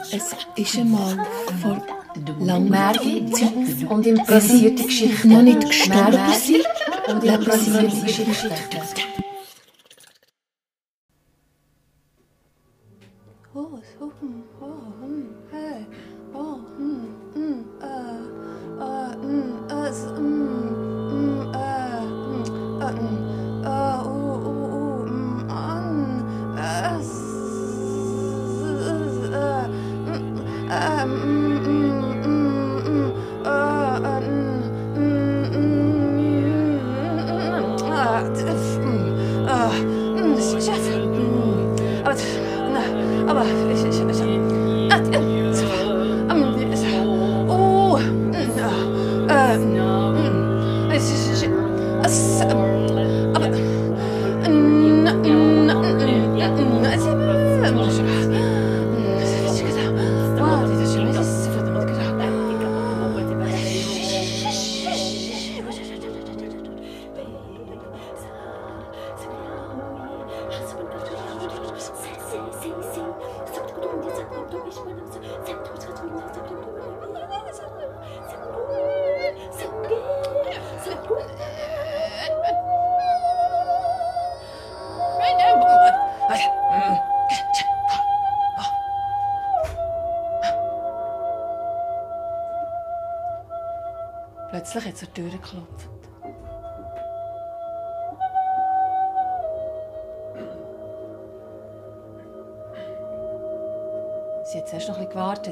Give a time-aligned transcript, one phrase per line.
[0.00, 1.26] Es ist einmal
[1.62, 1.80] vor
[2.40, 5.28] langer Zeit und improvisierte Geschichten.
[5.28, 6.66] noch nicht gestorben sind.
[7.06, 9.19] und improvisierte Geschichten.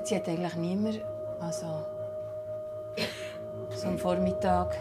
[0.08, 1.02] Sie hat eigentlich niemand.
[1.38, 1.84] Also.
[3.76, 4.74] So am Vormittag.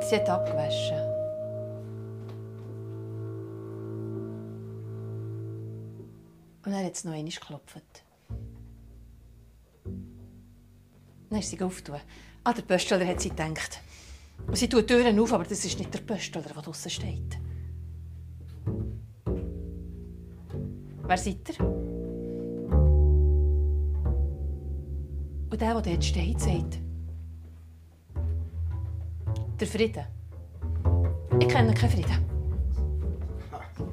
[0.00, 0.98] Sie hat abgewaschen.
[6.64, 8.04] Und dann hat es noch einmal geklopft.
[11.28, 12.00] Dann ist sie aufgetan.
[12.44, 13.80] Ah, der Pöstler hat sie gedacht.
[14.52, 17.38] Sie tut die Türen auf, aber das ist nicht der Pöstler, der draußen steht.
[21.02, 21.89] Wer seid ihr?
[25.60, 26.78] Der, der dort steht, sagt:
[29.60, 30.04] Der Frieden.
[31.38, 32.30] Ich kenne keinen Frieden.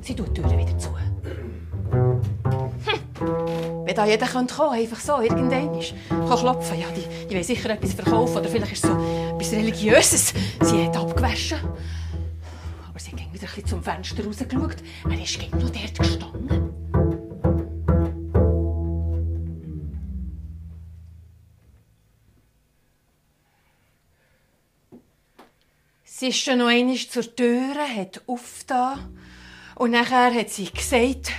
[0.02, 0.90] Sie tut die Türen wieder zu.
[3.86, 5.80] Wenn da jeder kommen könnte, einfach so, irgendwann,
[6.10, 6.80] kann klopfen.
[6.80, 8.98] Ja, die, die will sicher etwas verkaufen oder vielleicht ist es so
[9.34, 10.34] etwas Religiöses.
[10.62, 11.60] Sie hat abgewaschen.
[12.88, 14.78] Aber sie ging wieder ein bisschen zum Fenster rausgeschaut.
[15.10, 16.67] Er ist noch dort gestanden.
[26.28, 29.18] Sie ist schon noch einmal zur Tür, hat aufgetan.
[29.76, 31.32] Und nachher hat sie gesagt,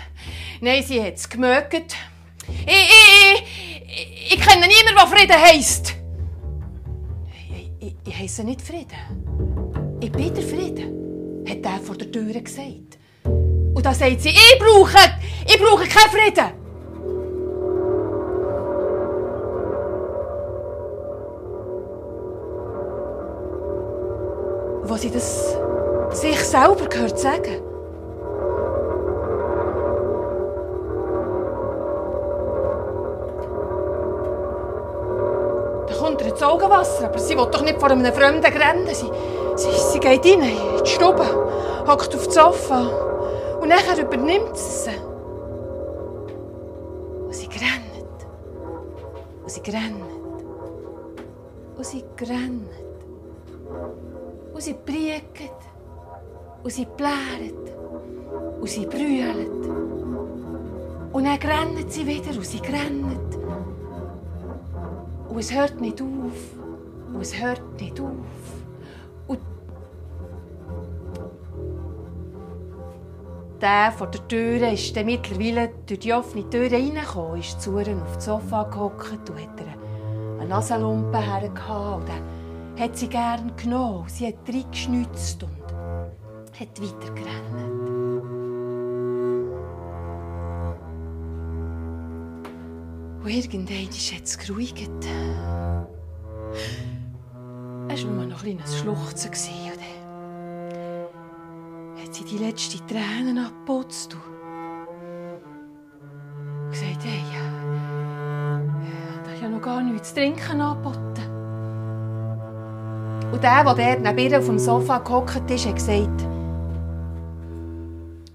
[0.62, 1.94] nein, sie hat es gemögt.
[2.66, 3.42] Ich, ich,
[3.84, 5.94] ich, ich kenne niemanden, der Frieden heisst.
[7.54, 9.98] Ich, ich, ich heisse nicht Frieden.
[10.00, 12.96] Ich bin der Frieden, hat er vor der Tür gesagt.
[13.24, 16.67] Und da sagt sie, ich brauche, ich brauche keinen Frieden.
[24.98, 25.56] Wo sie das
[26.10, 27.62] sich selber gehört sagen.
[35.86, 38.88] Da kommt ihr ins Augenwasser, aber sie will doch nicht vor einem Fremden rennen.
[38.88, 39.08] Sie,
[39.54, 41.24] sie, sie geht rein in die Stube,
[41.86, 42.88] hockt auf das Sofa
[43.60, 44.96] und nachher übernimmt sie sie.
[47.24, 48.26] Und sie rennt.
[49.44, 50.02] Und sie rennt.
[51.76, 52.68] Und sie rennt.
[54.58, 55.52] Und sie brieket.
[56.64, 57.54] Und sie pläret.
[58.60, 59.64] Und sie brüllt.
[61.12, 63.36] Und dann rennt sie wieder und sie rennt.
[65.28, 66.56] Und es hört nicht auf.
[67.14, 68.08] Und es hört nicht auf.
[69.28, 69.38] Und
[73.60, 77.84] der vor der Tür ist dann mittlerweile durch die offene Tür reingekommen, ist zu auf
[78.16, 82.37] das Sofa gehockt und hat eine Nasenlumpe hergehauen.
[82.78, 84.08] Hat sie gern genommen.
[84.08, 85.50] Sie hat reingeschnitzt und
[86.60, 87.88] hat weitergerannt.
[93.20, 94.90] Und irgendwann hat es geruhigt.
[97.88, 99.30] Es war nur noch ein kleines Schluchzen.
[99.30, 99.38] Und
[101.96, 104.22] dann hat sie die letzten Tränen abgeputzt und
[106.70, 107.36] gesagt, hey, ich
[109.26, 111.07] habe ja noch gar nichts zu trinken angeboten.
[113.32, 116.26] Und der, der neben ihr auf dem Sofa gehockt ist, hat gesagt,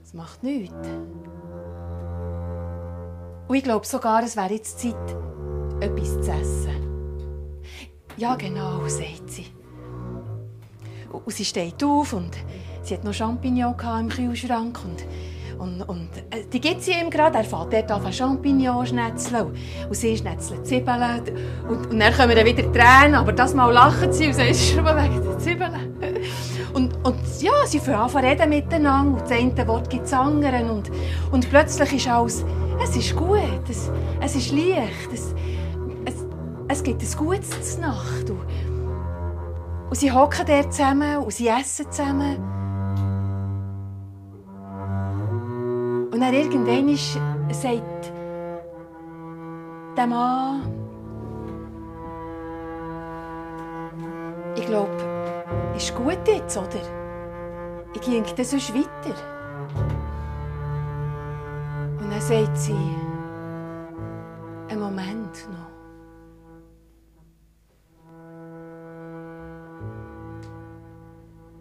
[0.04, 0.88] es macht nichts.
[3.48, 4.96] Und ich glaube sogar, es wäre jetzt Zeit,
[5.80, 6.84] etwas zu essen.
[8.18, 9.48] Ja, genau, sagt sie.
[11.12, 12.32] Und sie steht auf und
[12.84, 15.04] sie hat noch Champignons im Kühlschrank und
[15.58, 17.38] und, und äh, die gibt sie ihm gerade.
[17.38, 19.54] Er fährt dort an Champignons schnetzeln.
[19.88, 21.22] Und sie schnetzelt Zwiebeln.
[21.68, 23.16] Und, und dann kommen dann wieder Tränen.
[23.16, 25.98] Aber das Mal lachen sie und sagen, es ist nur wegen der Zwiebeln.
[26.74, 29.22] Und, und ja, sie fangen an reden miteinander.
[29.22, 30.72] Und das eine Wort gibt das andere.
[30.72, 30.92] Und,
[31.32, 32.46] und plötzlich ist alles,
[32.84, 33.40] es ist gut,
[33.70, 33.92] es,
[34.22, 35.34] es ist leicht, es,
[36.06, 36.26] es,
[36.68, 38.30] es gibt ein gutes Nacht.
[38.30, 38.40] Und,
[39.90, 42.63] und sie hocken dort zusammen und sie essen zusammen.
[46.24, 46.96] Dann irgendwann
[47.54, 48.14] sagt
[49.98, 50.62] der Mann,
[54.56, 54.92] ich glaube,
[55.76, 56.70] ist gut jetzt, oder?
[57.94, 59.16] Ich ging dann sonst weiter.
[62.00, 62.96] Und dann sagt sie,
[64.70, 65.74] einen Moment noch.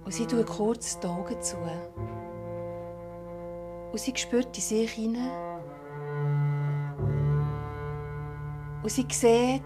[0.04, 1.56] Und sie tut kurz die Augen zu.
[3.92, 5.30] Und sie spürt in sich hinein.
[8.82, 9.62] Und sie sieht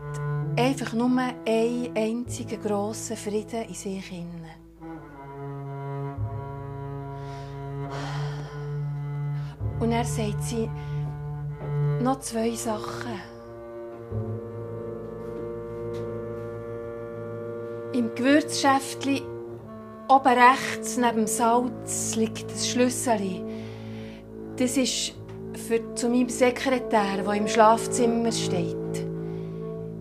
[0.56, 1.11] einfach nur
[1.46, 4.50] einen einzigen grossen Frieden in sich hinein.
[9.78, 10.69] Und er sagt sie
[12.02, 13.20] noch zwei Sachen.
[17.93, 19.22] Im Gewürzschäftchen
[20.08, 23.65] oben rechts neben dem Salz liegt ein Schlüssel.
[24.58, 25.12] Das ist
[25.53, 28.76] für, zu meinem Sekretär, der im Schlafzimmer steht.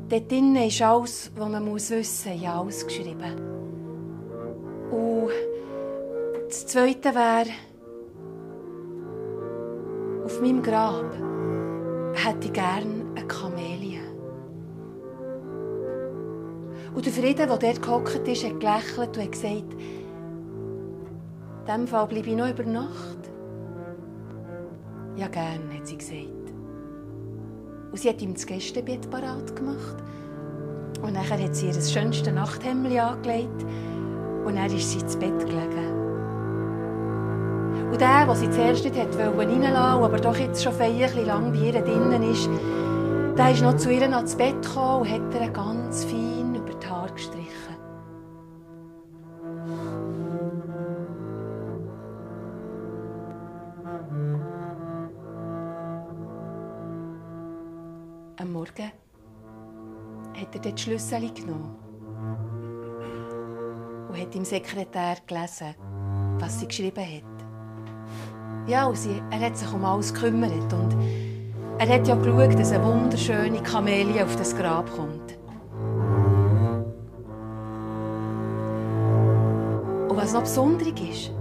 [0.07, 3.35] Dort drinnen ist alles, was man wissen muss, ja, ausgeschrieben.
[4.91, 5.31] Und
[6.47, 7.49] das Zweite wäre,
[10.23, 11.11] auf meinem Grab
[12.13, 13.99] hätte ich gerne eine Kamelie.
[16.95, 22.07] Und der Frieden, der dort gehockt ist, hat gelächelt und hat gesagt, in diesem Fall
[22.07, 23.34] bleibe ich noch über Nacht.
[25.15, 26.53] Ja, gern, hat sie gesagt.
[27.91, 29.95] Und sie hat ihm das Gästebett parat gemacht.
[31.01, 33.65] Und nachher hat sie ihr das schönste Nachthemd angelegt.
[34.45, 35.95] Und dann ist sie ins Bett gelegen.
[37.91, 41.81] Und der, der sie zuerst nicht reinlassen aber doch jetzt schon feierlich lang bei ihr
[41.81, 42.49] drinnen ist,
[43.37, 46.54] der ist noch zu ihr ans Bett gekommen und hat ihr ganz fein
[60.65, 61.75] hat die Schlüssel genommen
[64.09, 65.75] und hat dem Sekretär gelesen,
[66.39, 68.67] was sie geschrieben hat.
[68.67, 70.95] Ja, und sie, er hat sich um alles gekümmert und
[71.77, 75.37] er hat ja geschaut, dass eine wunderschöne Kamelie auf das Grab kommt.
[80.09, 81.31] Und was noch besonders ist,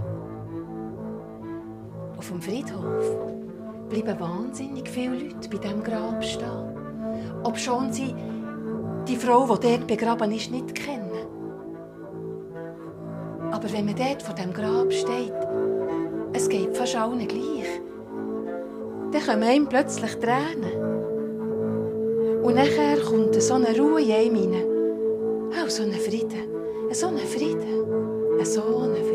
[2.17, 3.05] auf dem Friedhof
[3.89, 6.75] bleiben wahnsinnig viele Leute bei diesem Grab stehen
[7.45, 8.15] ob sie
[9.07, 11.11] die Frau, die dort begraben ist, nicht kennen.
[13.51, 15.33] Aber wenn man dort vor dem Grab steht,
[16.33, 17.81] es geht fast allen gleich,
[19.11, 20.95] dann kommen einem plötzlich Tränen.
[22.43, 24.65] Und nachher kommt so eine Ruhe in einem hinein.
[25.51, 26.43] Oh, so ein Frieden.
[26.91, 28.43] So ein Frieden.
[28.43, 29.14] So ein Frieden.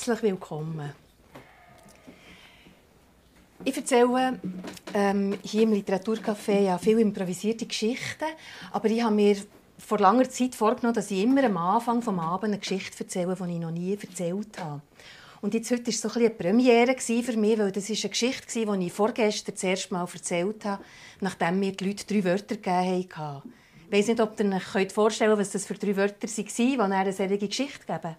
[0.00, 0.94] Herzlich willkommen.
[3.66, 4.40] Ich erzähle
[4.94, 8.24] ähm, hier im Literaturcafé ja viele improvisierte Geschichten,
[8.72, 9.36] aber ich habe mir
[9.76, 13.52] vor langer Zeit vorgenommen, dass ich immer am Anfang des Abends eine Geschichte erzähle, die
[13.52, 14.80] ich noch nie erzählt habe.
[15.42, 18.10] Und jetzt heute war es so ein eine Premiere für mich, weil das ist eine
[18.10, 20.82] Geschichte, die ich vorgestern das erste Mal erzählt habe,
[21.20, 23.52] nachdem mir die Leute drei Wörter gegeben haben.
[23.90, 26.96] Ich weiß nicht, ob ihr euch vorstellen könnt, was das für drei Wörter waren, die
[26.96, 28.16] eine solche Geschichte geben.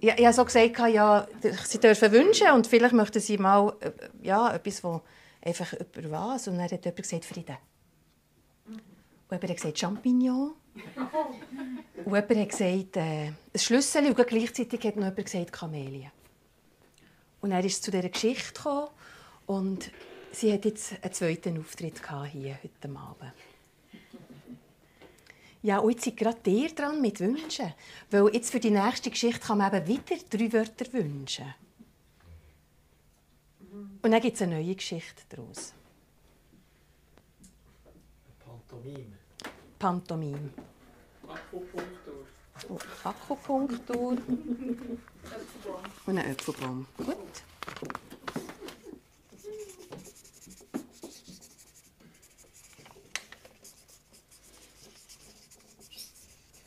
[0.00, 1.26] Ja, ich habe so gesagt, ja,
[1.64, 3.90] sie dürfen wünschen und vielleicht möchten sie mal äh,
[4.22, 5.00] ja, etwas, wo
[5.42, 6.48] einfach über was.
[6.48, 7.56] Und dann hat jemand gesagt, Frieden.
[8.66, 8.80] Und
[9.30, 10.54] jemand hat gesagt, Champignon.
[12.04, 14.06] Und jemand hat gesagt, äh, ein Schlüssel.
[14.06, 16.10] Und gleichzeitig hat noch jemand gesagt, Kamelie.
[17.40, 18.88] Und er ist zu dieser Geschichte gekommen
[19.46, 19.90] und
[20.32, 22.00] sie hat jetzt einen zweiten Auftritt
[22.32, 23.32] hier heute Abend.
[25.62, 27.74] Ja, und jetzt seid gerade ihr dran mit Wünschen.
[28.10, 31.54] Weil jetzt für die nächste Geschichte kann man eben wieder drei Wörter wünschen.
[34.02, 35.74] Und dann gibt es eine neue Geschichte daraus.
[38.38, 39.18] Pantomime.
[39.78, 40.50] Pantomime.
[41.26, 42.26] Akupunktur.
[42.68, 44.12] Oh, Akupunktur.
[46.06, 46.86] Und ein Äpfelbaum.
[46.96, 47.16] Gut.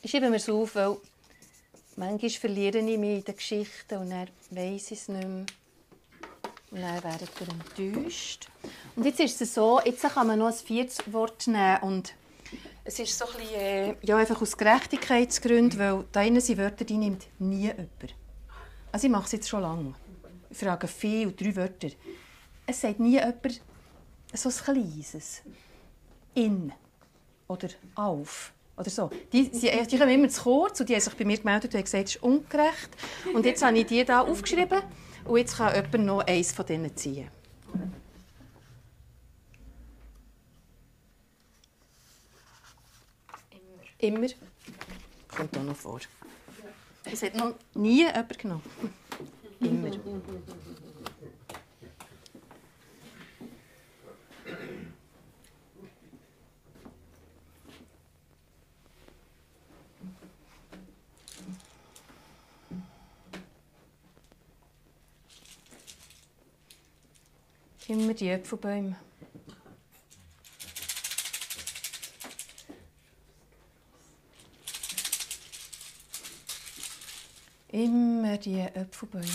[0.04, 0.96] Ich schreibe mir es auf, weil
[1.94, 5.46] manchmal verliere ich mich in den Geschichten und dann weiss ich es nicht mehr.
[6.72, 8.48] Und dann werdet ihr enttäuscht.
[8.96, 12.14] Und jetzt ist es so, jetzt kann man noch ein viertes Wort nehmen und
[12.84, 16.84] es ist so ein bisschen, äh, ja, einfach aus Gerechtigkeitsgründen, weil da innen sind Wörter,
[16.84, 18.16] die nimmt nie jemand.
[18.90, 19.94] Also ich mache es jetzt schon lange.
[20.50, 21.90] Ich frage viel, drei Wörter.
[22.66, 23.60] Es sagt nie jemand
[24.32, 25.42] so ein kleines.
[26.34, 26.72] In
[27.46, 29.10] oder auf oder so.
[29.32, 31.82] Die, die, die kommen immer zu kurz und die haben sich bei mir gemeldet und
[31.82, 32.90] gesagt, es ist ungerecht.
[33.34, 34.82] Und jetzt habe ich die hier aufgeschrieben
[35.24, 37.28] und jetzt kann jemand noch eins von denen ziehen.
[43.98, 44.16] Immer.
[44.16, 44.28] Immer.
[45.28, 46.00] Kommt auch noch vor.
[47.04, 48.62] Es hat noch nie jemand genommen.
[49.60, 49.90] Immer.
[67.92, 68.96] Immer die Äpfelbäume.
[77.68, 79.26] Immer die Äpfelbäume.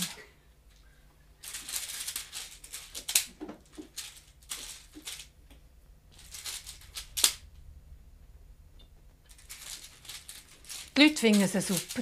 [10.96, 12.02] Die Leute finden sie super.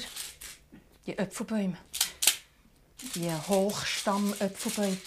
[1.06, 1.78] Die Äpfelbäume.
[3.14, 4.98] Die Hochstamm-Äpfelbäume.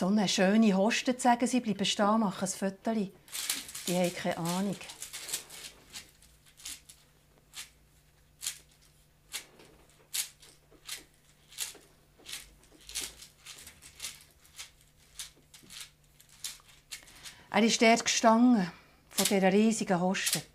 [0.00, 2.94] So eine schöne Hoste, sagen sie, bleiben stehen, machen ein Foto.
[2.94, 4.76] Die haben keine Ahnung.
[17.50, 18.72] Er ist dort gestanden,
[19.10, 20.49] von dieser riesigen Hostet.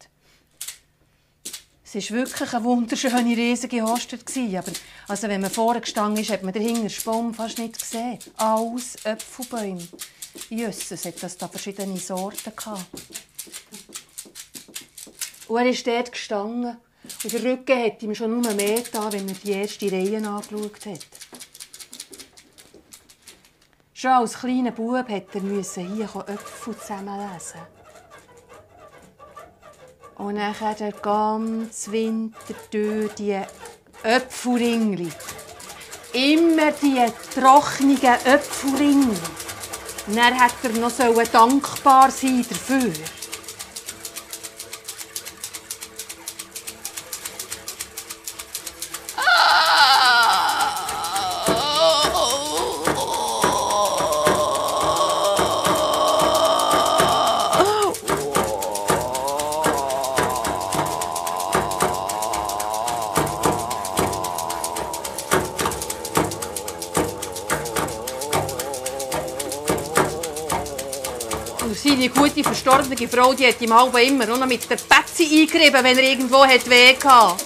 [1.98, 4.24] Es war wirklich eine wunderschöne, riesige Hostet.
[4.38, 4.72] Aber
[5.08, 8.20] also, wenn man vorne gestanden ist, hat man den Hinterbaum fast nicht gesehen.
[8.36, 9.88] Alles Äpfelbäume.
[10.50, 12.86] Jesus, hat das da verschiedene Sorten gehabt.
[15.48, 16.76] Und er ist dort gestanden.
[17.24, 20.86] Und der Rücken hat ihm schon nur mehr da, wenn er die erste Reihe angeschaut
[20.88, 21.08] hat.
[23.94, 25.08] Schon als kleiner Bub
[25.44, 27.62] musste er hier Äpfel zusammenlesen.
[30.18, 33.40] Und dann der ganze Winter durch die
[34.04, 35.12] Äpfelringli.
[36.14, 39.18] Immer die trockenen Äpfelringli.
[40.16, 40.92] dann hätte er noch
[41.32, 42.94] dankbar sein dafür.
[72.56, 76.04] verstorbene Frau, die hat im Halben immer nur noch mit der Pätze eingerieben, wenn er
[76.04, 77.44] irgendwo hat weh hatte.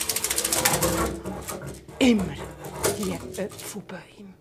[1.97, 2.35] Immer
[2.97, 4.33] die Äpfelbäume.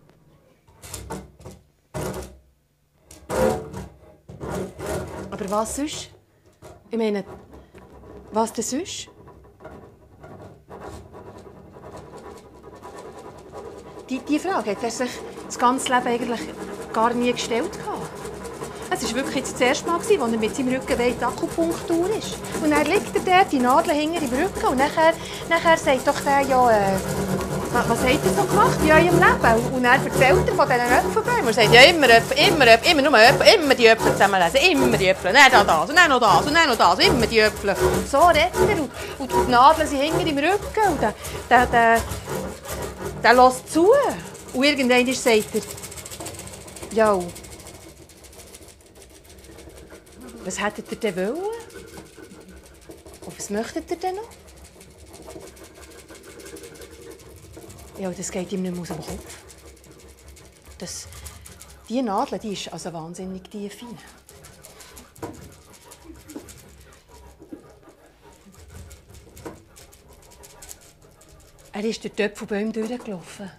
[5.31, 6.11] Aber was sonst?
[6.91, 7.23] Ich meine,
[8.31, 9.09] was denn sonst?
[14.09, 15.11] Die, die Frage hat er sich
[15.45, 16.41] das ganze Leben eigentlich
[16.93, 17.71] gar nie gestellt.
[17.85, 17.98] Hatte.
[19.01, 22.35] Es war wirklich das erste Mal, als er mit seinem Rücken weit Akupunktur ist.
[22.61, 24.65] Und dann liegt er dort, die Nadel hinter im Rücken.
[24.67, 25.13] Und nachher,
[25.49, 26.99] nachher sagt doch der ja, äh,
[27.71, 29.75] was, hat er so gemacht in eurem Leben?
[29.75, 31.47] Und er erzählt er von diesen Äpfelbäumen.
[31.47, 34.97] Er sagt, ja, immer, Äpfel, immer, Äpfel, immer, nur Äpfel, immer die Äpfel zusammenlesen, immer
[34.97, 35.31] die Äpfel.
[35.31, 37.75] Dann noch das, und dann noch das, und dann noch das, immer die Äpfel.
[38.11, 38.81] So redet er.
[38.81, 40.91] Und, und die Nadeln sind hinter im Rücken.
[40.91, 41.13] Und der,
[41.49, 42.01] der, der,
[43.23, 43.91] der lässt zu.
[44.53, 45.61] Und irgendwann sagt er,
[46.91, 47.19] ja,
[50.45, 51.43] was hättet ihr denn wollen?
[53.25, 54.29] Und was möchtet ihr denn noch?
[57.99, 59.37] Ja, das geht ihm nicht mehr aus dem Kopf.
[60.77, 61.07] Das,
[61.89, 63.97] die Nadel die ist also wahnsinnig tief rein.
[71.73, 73.51] Er ist durch die Töpfelbäume durchgelaufen.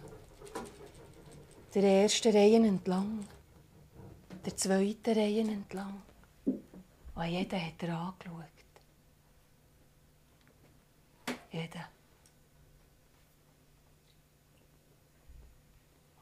[1.75, 3.27] Der ersten Reihe entlang,
[4.45, 6.03] der zweiten Reihe entlang.
[7.21, 8.47] Und jeden hat er angeschaut.
[11.53, 11.85] Jeden.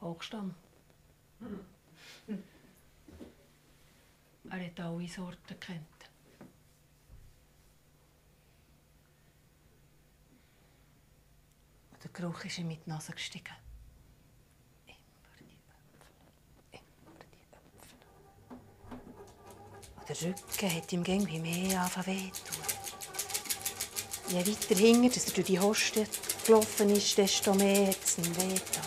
[0.01, 0.55] Hochstamm.
[4.49, 5.55] Er hat alle Sorten.
[11.93, 13.55] Und der Geruch ist ihm mit die Nase gestiegen.
[14.85, 14.97] Immer
[15.39, 16.01] die Äpfel.
[16.73, 17.97] Immer die Äpfel.
[19.95, 22.31] Und der Rücken hat ihm irgendwie mehr angefangen.
[24.29, 26.05] Je weiter hinten, dass er durch die Hoste
[26.45, 28.83] gelaufen ist, desto mehr hat es ihm weh getan.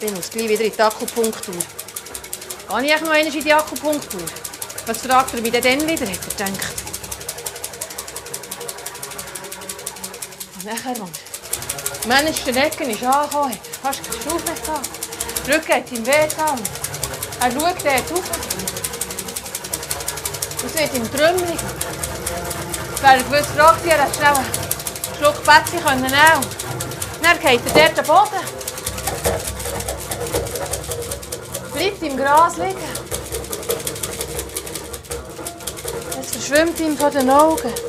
[0.00, 1.54] Ich gleich wieder in die Akupunktur.
[1.54, 4.22] Gehe ich noch einmal in die Akupunktur?
[4.86, 6.74] Was fragt er mich denn wieder, hat er gedacht.
[10.54, 14.90] Und nachher, als der Mensch den Ecken ist angekommen, fast keine Stufe gehabt.
[15.46, 16.60] Der Rücken hat ihm weh getan.
[17.40, 18.65] Er schaut dort rauf.
[20.66, 21.60] Es wird ihm trümmelig.
[23.00, 24.46] Wäre er gewusst, fragt sie, er schnell einen
[25.18, 26.46] Schluck Plätzchen nehmen können.
[27.22, 28.66] Dann geht er dort am Boden.
[31.76, 32.76] bleibt im Gras liegen.
[36.20, 37.85] Es verschwimmt ihm vor den Augen.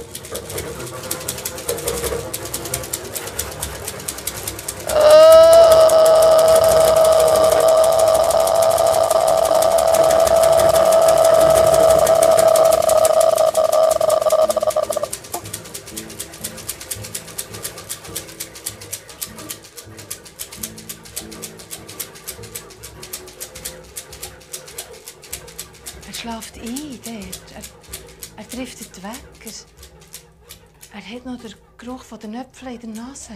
[32.58, 33.34] Äpfeln in der Nase.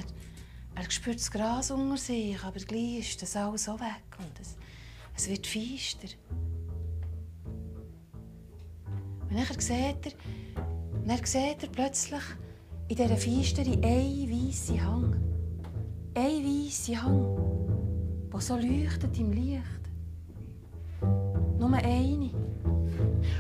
[0.73, 4.55] Er spürt das Gras unter sich, aber gleich ist das alles so weg und es,
[5.15, 6.07] es wird feister.
[9.29, 10.13] Und dann sieht er,
[11.05, 12.23] dann sieht er plötzlich
[12.87, 15.15] in dieser Feistere einen weißen Hang.
[16.15, 19.61] Ein weißen Hang, der so leuchtet im Licht.
[21.59, 22.31] Nur eine.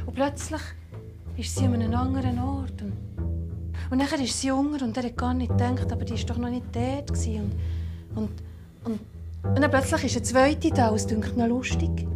[0.05, 0.61] Und plötzlich
[1.37, 2.83] ist sie an einem anderen Ort.
[3.91, 6.37] Und, nachher ist sie unter und er hat gar nicht gedacht, aber die war doch
[6.37, 7.11] noch nicht dort.
[7.11, 7.51] Und,
[8.15, 8.29] und,
[8.85, 8.99] und,
[9.43, 12.07] und dann plötzlich ist eine zweite da, und es dünkt noch lustig.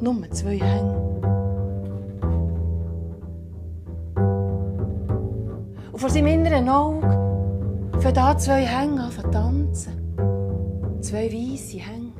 [0.00, 0.94] Nur zwei Hänge.
[5.92, 7.08] Und vor seinem inneren Auge
[8.00, 9.92] fangen da zwei Hänge an zu tanzen.
[11.00, 12.12] Zwei weisse Hänge.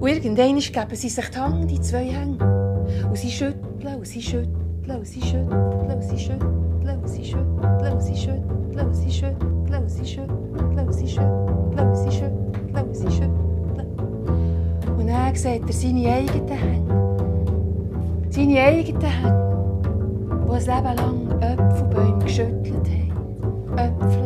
[0.00, 3.06] Und irgendwann geben sie sich die Hand, die zwei Hänge.
[3.10, 4.65] Und sie schütteln, und sie schütteln,
[14.96, 16.94] und er sieht er seine eigenen Hände.
[18.30, 23.78] Seine eigenen Hände, die ein Leben lang Äpfelbäume geschüttelt haben.
[23.78, 24.25] Äpfel.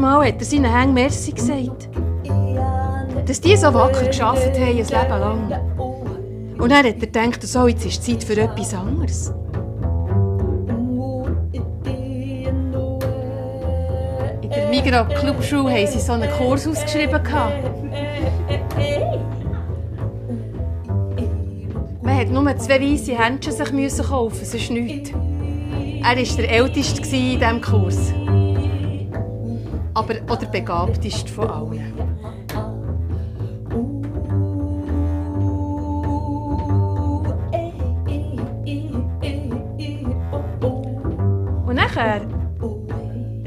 [0.00, 1.90] Mal hat er seinen Hängen Merci gesagt.
[3.26, 5.52] Dass die so wacker geschafft haben, ein Leben lang.
[6.58, 9.30] Und dann hat er gedacht, so, jetzt ist Zeit für etwas anderes.
[14.42, 17.20] In der Migros Clubschule haben sie so einen Kurs ausgeschrieben.
[22.02, 25.10] Man hat nur zwei weiße Händchen sich kaufen, sonst nichts.
[25.10, 28.14] Er war der Älteste in diesem Kurs.
[30.00, 31.92] Aber auch der Begabteste von allen.
[41.66, 42.22] Und nachher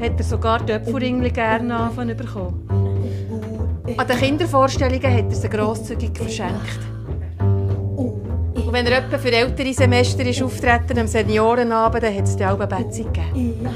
[0.00, 2.68] hat er sogar die Töpferringli gerne anfangen bekommen.
[3.96, 6.78] An den Kindervorstellungen hat er sie grosszügig verschenkt.
[8.54, 12.44] Und wenn er etwa für ältere Semester ist auftreten am Seniorenabend, dann hat es die
[12.44, 13.68] Alben Betzi gegeben.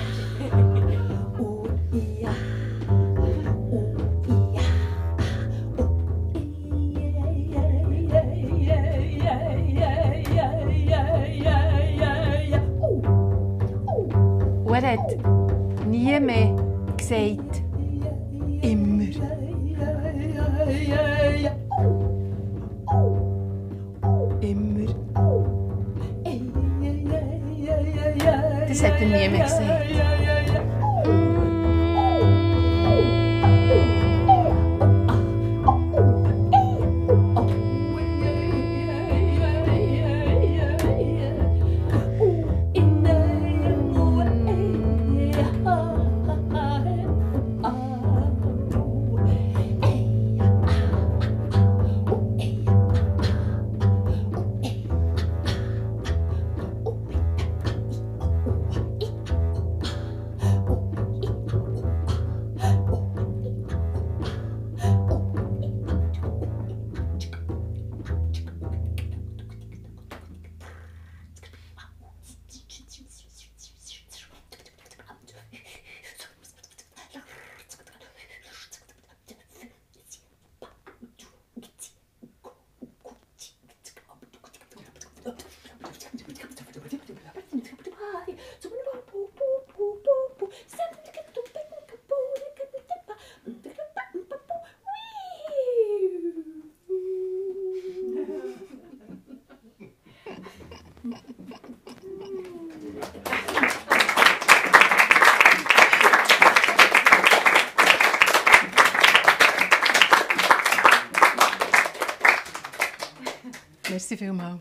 [114.09, 114.61] Merci vielmals.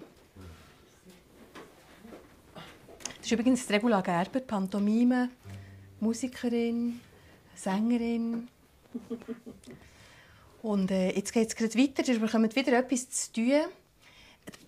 [3.15, 5.29] Das ist übrigens Regula Gerber, Pantomime,
[6.01, 6.99] Musikerin,
[7.55, 8.49] Sängerin.
[10.62, 13.62] Und äh, jetzt geht es gerade weiter, wir bekommen wieder etwas zu tun.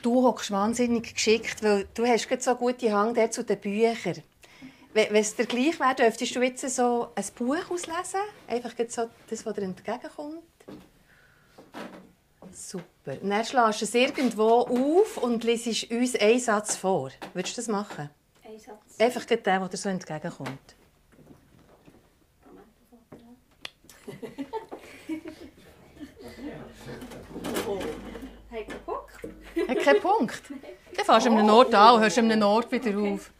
[0.02, 4.24] Du hockst wahnsinnig geschickt, weil du hast gerade so gute Hang der zu den Büchern.
[4.94, 8.22] Wenn es dir gleich wäre, dürftest du jetzt so ein Buch auslesen?
[8.48, 10.42] Einfach so das, was dir entgegenkommt.
[12.54, 12.99] Super.
[13.18, 17.12] Und dann schlägst du es irgendwo auf und liest uns einen Satz vor.
[17.34, 18.10] Würdest du das machen?
[18.44, 19.00] Ein Satz.
[19.00, 20.76] Einfach den, der dir so entgegenkommt.
[28.50, 29.12] Hey, Bock.
[29.68, 30.42] Hat keinen Punkt.
[30.96, 33.32] Dann fährst du an einem Ort an und hörst an einem Ort wieder auf.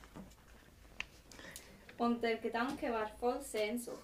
[1.98, 3.98] Und der Gedanke war voll Sehnsucht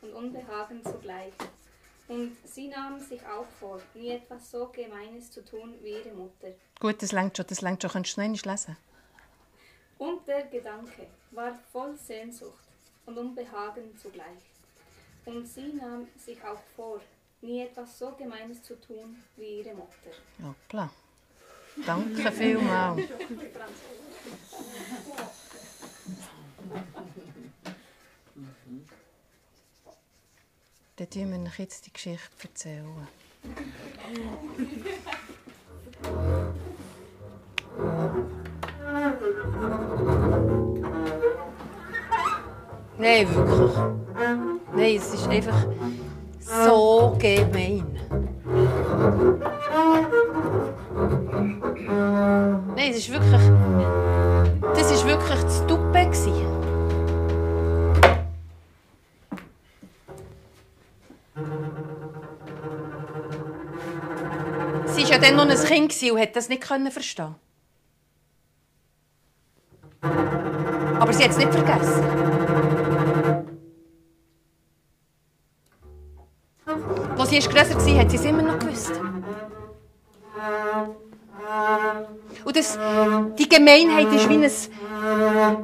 [0.00, 1.32] und Unbehagen zugleich.
[2.08, 6.48] Und sie nahm sich auch vor, nie etwas so Gemeines zu tun wie ihre Mutter.
[6.80, 7.90] Gut, das längt schon, das längt schon.
[7.90, 8.76] Kannst du noch lesen?
[9.98, 12.64] Und der Gedanke war voll Sehnsucht
[13.04, 14.42] und Unbehagen zugleich.
[15.26, 17.00] Und sie nahm sich auch vor,
[17.42, 20.10] nie etwas so Gemeines zu tun wie ihre Mutter.
[20.38, 20.90] Ja, klar.
[21.84, 23.02] Danke vielmals.
[30.98, 33.06] Dann tun wir euch jetzt die Geschichte erzählen.
[42.98, 43.76] Nein, wirklich.
[44.74, 45.66] Nein, es ist einfach
[46.40, 47.86] so gemein.
[52.74, 53.42] Nein, es ist wirklich.
[54.74, 55.78] Das war wirklich das Duppe.
[65.22, 67.34] Ja dann noch ein Kind und hätte das nicht verstehen.
[70.00, 72.04] Aber sie hat es nicht vergessen.
[77.16, 78.92] Als sie grösser war, hat sie es immer noch gewusst.
[82.44, 82.78] Und das,
[83.38, 85.56] die Gemeinheit ist wie ein, ah,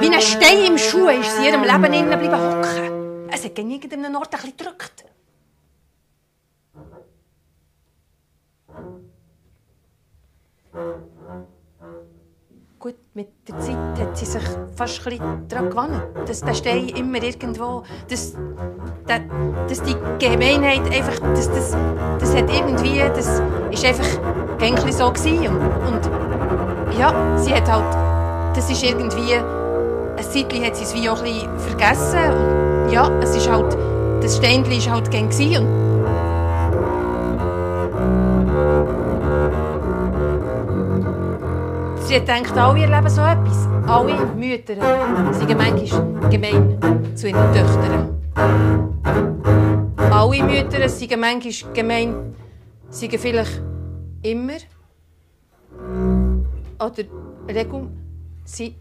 [0.00, 3.28] wie ein, Stein im Schuh, ist sie in ihrem Leben innen bleiben hocken.
[3.30, 5.04] Es hat gegen irgendeinen Ort ein bisschen gedrückt.
[12.84, 14.42] Gut, mit der Zeit hat sie sich
[14.76, 18.34] fast ein daran gewöhnt, dass der Stein immer irgendwo, dass,
[19.06, 19.20] dass,
[19.68, 21.70] dass die Gemeinheit einfach, dass das,
[22.18, 25.48] das hat irgendwie, das ist einfach gängig so gewesen.
[25.48, 31.08] Und, und ja, sie hat halt, das ist irgendwie, ein Zeitchen hat sie es wie
[31.08, 32.32] auch ein bisschen vergessen.
[32.34, 33.76] Und ja, es ist halt,
[34.22, 35.58] das Steinchen ist halt gängig.
[35.58, 35.93] Und
[42.06, 43.66] Sie denkt, alle erleben so etwas.
[43.86, 44.74] Alle Mütter
[45.32, 46.78] sind manchmal gemein
[47.14, 48.22] zu ihren Töchtern.
[50.10, 52.34] Alle Mütter sind manchmal gemein,
[52.90, 53.62] sind vielleicht
[54.22, 54.58] immer
[56.78, 57.04] oder
[57.48, 57.88] regel
[58.44, 58.76] sie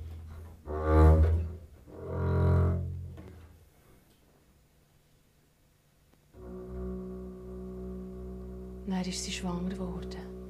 [8.86, 10.43] Dann ist sie schwanger geworden.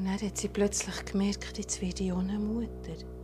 [0.00, 3.19] Und dann hat sie plötzlich gemerkt, jetzt werde ich auch Mutter.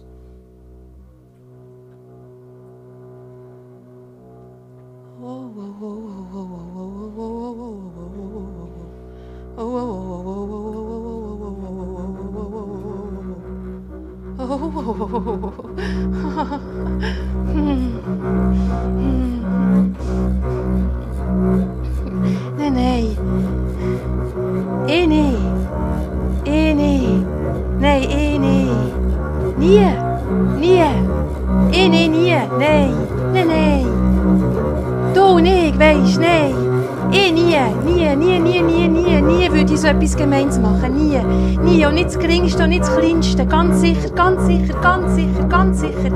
[45.76, 46.10] Sicher,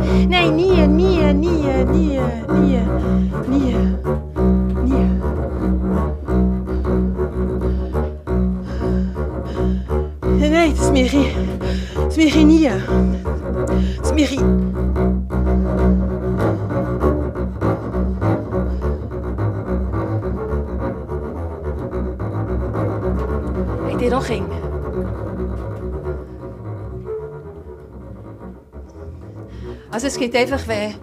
[30.30, 30.94] Gibt einfach, wenn,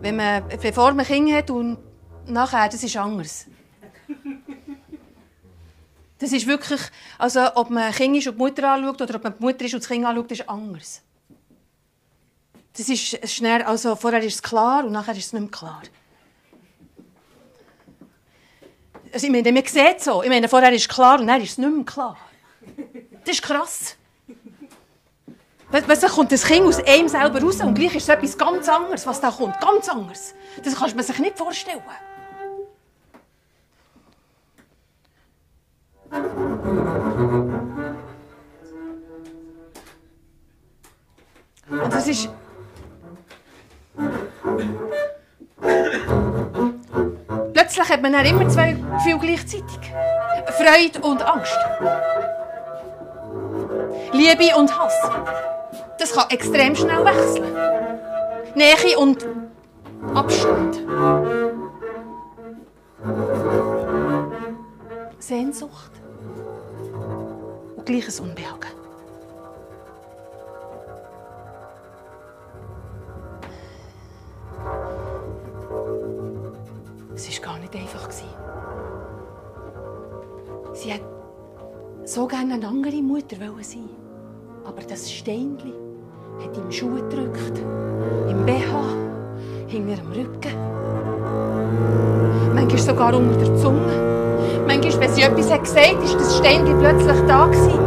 [0.00, 1.78] wenn man, bevor man Kinder hat und
[2.26, 3.46] nachher, das ist anders.
[6.18, 6.80] Das ist wirklich,
[7.16, 9.74] also ob man Kind ist und die Mutter anschaut oder ob man die Mutter ist
[9.74, 11.00] und das Kind anschaut, ist anders.
[12.76, 15.82] Das ist schnell, also vorher ist es klar und nachher ist es nicht mehr klar.
[19.12, 20.24] Also ich meine, man sieht es so.
[20.24, 22.18] Ich meine, vorher ist es klar und dann ist es nicht mehr klar.
[23.24, 23.96] Das ist krass.
[25.72, 28.68] Weißt du, kommt das Kind aus einem selber raus und gleich ist es etwas ganz
[28.68, 29.58] anderes, was da kommt.
[29.58, 30.34] Ganz anders.
[30.62, 31.80] Das kann man sich nicht vorstellen.
[41.70, 42.28] Und das ist.
[47.54, 49.90] Plötzlich hat man dann immer zwei Gefühle gleichzeitig:
[50.48, 51.58] Freude und Angst.
[54.12, 54.94] Liebe und Hass.
[56.02, 57.54] Das kann extrem schnell wechseln.
[58.56, 59.24] Nähe und
[60.12, 60.82] Abstand.
[65.20, 65.92] Sehnsucht
[67.76, 68.72] und gleiches Unbehagen.
[77.14, 78.10] Es war gar nicht einfach.
[80.72, 81.02] Sie hat
[82.04, 83.88] so gerne eine andere Mutter sein
[84.64, 85.91] aber das Steinchen
[86.42, 87.58] hat ihm Schuhe gedrückt,
[88.28, 88.72] im BH,
[89.68, 90.56] hinter dem Rücken.
[92.54, 94.12] Manchmal sogar unter der Zunge.
[94.66, 97.78] Manchmal, wenn sie etwas hat gesagt hat, ist das Steinchen plötzlich da gewesen.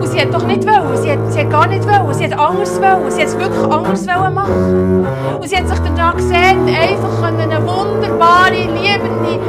[0.00, 0.96] Und sie hat doch nicht wollen.
[0.96, 2.14] Sie hat, sie hat gar nicht wollen.
[2.14, 3.10] Sie hat anders wollen.
[3.10, 5.06] Sie hat es wirklich anders wollen machen.
[5.40, 9.40] Und sie hat sich danach gesehen, einfach eine wunderbare, liebende,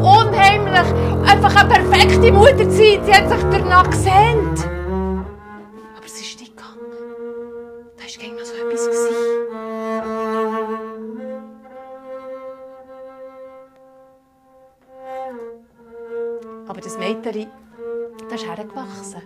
[0.00, 0.88] unheimlich,
[1.26, 3.00] einfach eine perfekte Mutter zu sein.
[3.04, 4.77] Sie hat sich danach gesehen.
[17.08, 17.32] Aber
[18.30, 19.22] das ist hergewachsen.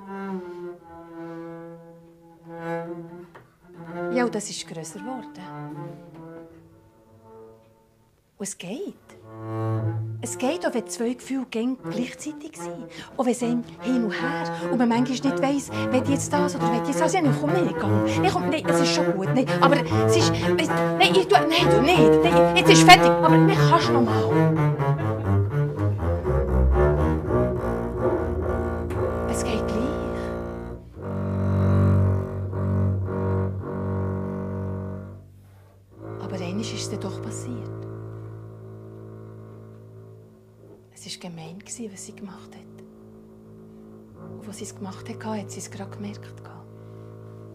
[4.14, 5.42] Ja, und das ist grösser geworden.
[8.38, 8.94] Und es geht.
[10.20, 12.86] Es geht auch, wenn zwei Gefühle gleichzeitig sind.
[13.16, 13.64] Auch wenn es hin
[14.04, 17.00] und her und man manchmal nicht weiss, will ich jetzt das oder will ich jetzt
[17.00, 17.12] das.
[17.12, 18.04] Ja, nein, komm, nein, komm.
[18.04, 19.28] Nein, komm, nein, es ist schon gut.
[19.34, 20.30] Nein, aber es ist...
[20.30, 21.34] Nein, ich tu...
[21.34, 22.22] Nein, du nicht.
[22.22, 23.10] Nein, jetzt ist fertig.
[23.10, 24.71] Aber nein, kannst du noch mal.
[44.64, 46.20] Sie es gemacht hat, hat sie es gerade gemerkt.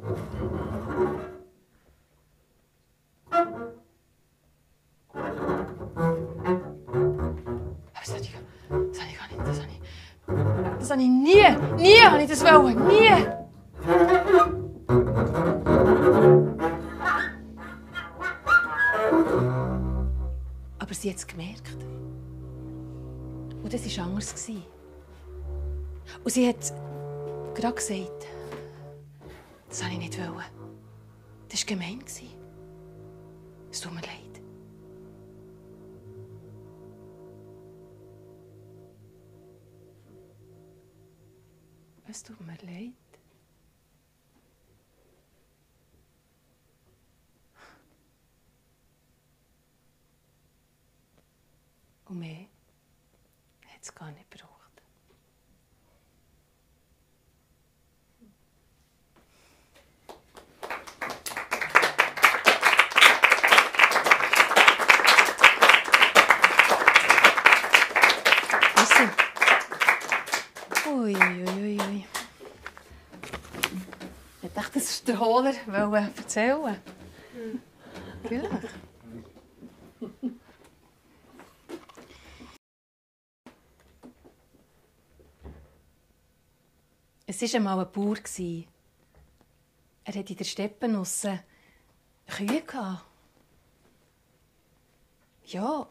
[0.01, 0.17] Aber
[7.95, 8.33] das habe ich,
[8.69, 9.39] das habe ich gar nicht.
[9.39, 9.79] Das habe ich,
[10.79, 11.45] das habe ich nie,
[11.77, 12.87] nie habe ich das wollen.
[12.87, 13.25] Nie.
[20.79, 21.77] Aber sie hat es gemerkt.
[23.63, 24.35] Und das war anders.
[26.23, 26.73] Und sie hat
[27.57, 28.27] gerade gesagt,
[29.67, 30.19] das wollte ich nicht.
[30.19, 30.43] wollen.
[31.49, 32.03] Das war gemein.
[33.71, 34.41] Es tut mir leid.
[42.07, 42.93] Es tut mir leid.
[52.05, 52.47] Und mehr
[53.65, 54.56] hat es gar nicht gebraucht.
[75.07, 75.53] Der Hohler
[76.17, 76.77] erzählen.
[78.23, 78.69] Vielleicht.
[87.25, 88.15] Es war einmal ein Bauer.
[90.03, 90.87] Er hatte in der Steppe
[92.25, 93.01] Kühe.
[95.45, 95.87] Ja,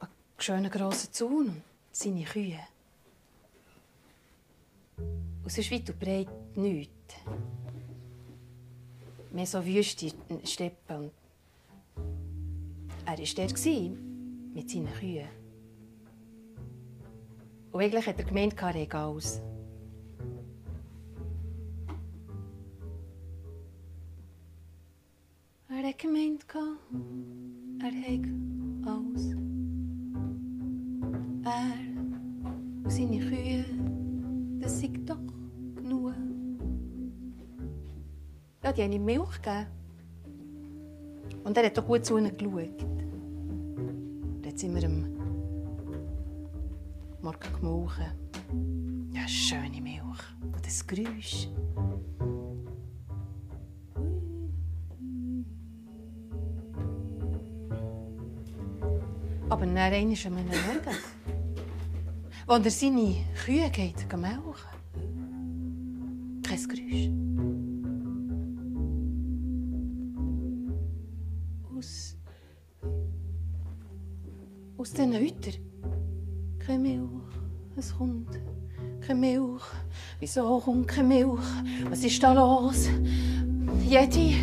[0.00, 2.60] einen schönen grossen Zaun und seine Kühe.
[4.96, 7.14] Und sonst weit und breit nichts.
[9.36, 10.10] Mehr so wüste
[10.44, 10.96] Steppe.
[10.96, 11.12] Und
[13.04, 13.66] er war dort
[14.54, 15.28] mit seinen Kühen.
[17.70, 19.42] Und eigentlich hat er gemeint, er hätte alles.
[25.68, 26.46] Er hat gemeint,
[27.78, 28.30] er hätte
[28.86, 29.36] alles.
[31.44, 31.74] Er
[32.84, 33.64] und seine Kühe,
[34.60, 35.35] das sei doch
[38.66, 39.66] Ja, die haben ihm Milch gegeben.
[41.44, 42.80] Und er hat auch gut zu ihnen geschaut.
[44.42, 45.06] Dann sind wir am
[47.22, 48.06] Morgen gemauchen.
[49.12, 50.02] Ja, schöne Milch.
[50.42, 51.46] Und das Geräusch.
[59.48, 60.96] Aber dann einmal einem Morgen,
[62.48, 63.14] als er seine
[63.44, 64.75] Kühe geht melken.
[78.16, 79.62] Kommt keine Milch.
[80.20, 81.40] Wieso kommt keine Milch?
[81.88, 82.88] Was ist da los?
[83.84, 84.34] Jede,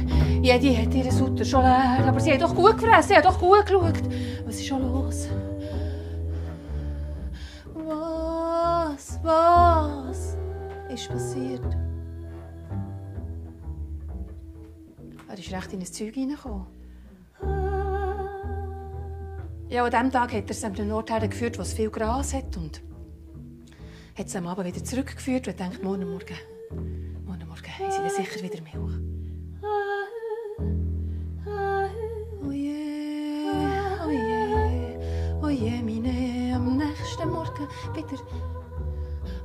[0.41, 3.39] jede hat ihre Sutter schon leer, aber sie hat doch gut gefressen, sie hat doch
[3.39, 4.01] gut geschaut.
[4.45, 5.28] Was ist schon los?
[7.74, 10.38] Was, was
[10.89, 11.78] ist passiert?
[15.28, 16.67] Er ist recht in ein Zeug hineingekommen.
[19.69, 22.34] Ja, an diesem Tag hat er es an den Ort hergeführt, wo es viel Gras
[22.34, 22.82] hat und
[24.18, 26.38] hat es am Abend wieder zurückgeführt und denkt, morgen Morgen,
[27.26, 28.99] morgen Morgen haben sie sicher wieder Milch.
[32.45, 33.49] Oh je,
[34.05, 34.97] oh je,
[35.41, 38.22] oh je, meine, am nächsten Morgen wieder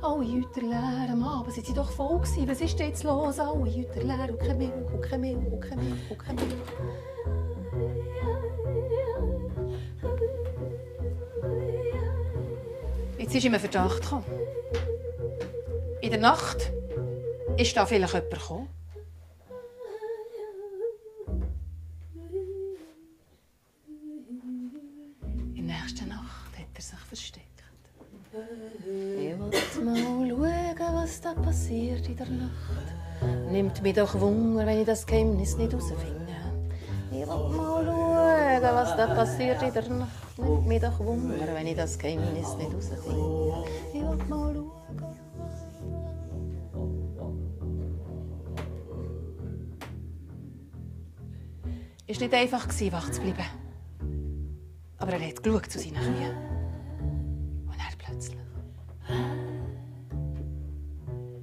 [0.01, 1.09] alle Hüter leer.
[1.11, 2.47] Am Abend sind sie doch voll gewesen.
[2.47, 3.39] Was ist jetzt los?
[3.39, 6.53] Alle Hüter leer und keine Milch, und keine Milch, und keine Milch, und keine Milch.
[13.17, 14.48] Jetzt ist ihm ein Verdacht gekommen.
[16.09, 16.71] In der Nacht
[17.55, 18.67] ist da vielleicht jemand gekommen.
[25.53, 27.45] In der nächsten Nacht hat er sich versteckt.
[28.33, 29.37] Ich
[29.77, 33.51] will mal schauen, was da passiert in der Nacht.
[33.51, 36.25] Nimmt mich doch Wunder, wenn ich das Geheimnis nicht herausfinde.
[37.11, 40.39] Ich will mal schauen, was da passiert in der Nacht.
[40.39, 43.63] Nimmt mich doch Wunder, wenn ich das Geheimnis nicht herausfinde.
[43.93, 44.71] Ich will mal schauen.
[52.11, 53.45] Es war nicht einfach, wach zu bleiben.
[54.97, 56.35] Aber er hat zu seinen Kühen.
[57.67, 58.39] Und er plötzlich.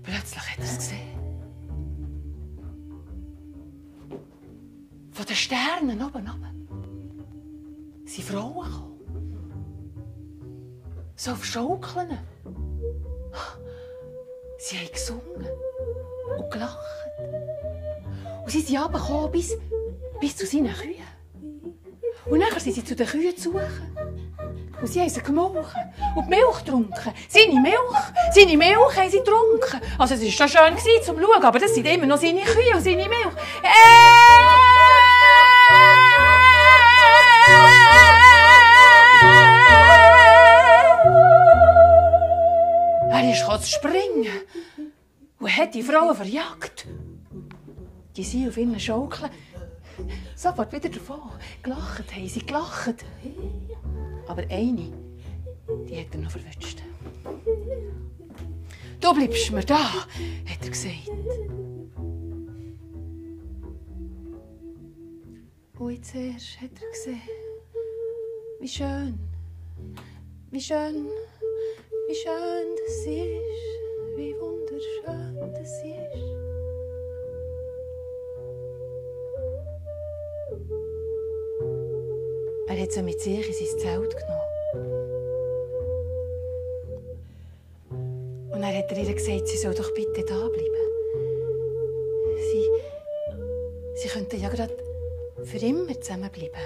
[0.03, 1.19] Plötzlich hat er es gesehen.
[5.13, 6.67] Von den Sternen oben oben
[8.05, 9.01] sind Frauen gekommen.
[11.15, 12.19] So auf Schaukeln.
[14.59, 15.47] Sie haben gesungen
[16.37, 16.77] und gelacht.
[18.43, 19.57] Und sie sind runtergekommen bis,
[20.21, 21.07] bis zu seinen Kühen.
[22.27, 23.97] Und dann sind sie zu den Kühen zu suchen.
[24.81, 25.63] Und sie haben sie gemolken
[26.17, 27.13] und die Milch getrunken.
[27.29, 27.77] Seine Milch,
[28.35, 29.81] seine Milch haben sie getrunken.
[29.99, 32.75] Also es war schon schön gewesen, zum Schauen, aber das sind immer noch seine Kühe
[32.75, 33.35] und seine Milch.
[43.11, 44.33] Er ist zu springen
[45.39, 46.87] und hat die Frauen verjagt.
[48.17, 49.31] Die sind auf ihren Schaukeln
[50.47, 51.21] sofort wieder davon.
[51.63, 53.05] Gelacht haben sie, gelacht.
[54.29, 54.93] Aber eine,
[55.89, 56.83] die hat er noch verwünscht.
[59.01, 61.11] Du bleibst mir da, hat er gesagt.
[65.79, 67.21] Und jetzt erst hat er gesehen,
[68.61, 69.19] wie schön,
[70.51, 71.07] wie schön,
[72.09, 76.06] wie schön das ist, wie wunderschön das ist.
[82.77, 84.43] Er hat sie mit sich in sein Zelt genommen.
[88.53, 90.91] Und dann hat er ihr gesagt, sie soll doch bitte da bleiben.
[92.37, 92.69] Sie,
[93.95, 94.77] sie könnten ja gerade
[95.43, 96.61] für immer zusammenbleiben.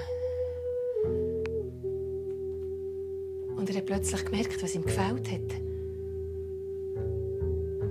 [3.57, 5.61] Und er hat plötzlich gemerkt, was ihm gefällt hat.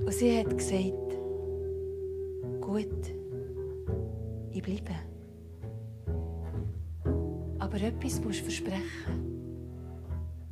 [0.06, 1.14] Und sie hat gesagt,
[2.60, 2.86] gut,
[4.52, 5.09] ich bleibe.
[7.70, 9.30] Aber etwas musst du versprechen.